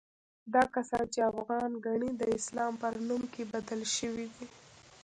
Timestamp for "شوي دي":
3.97-4.47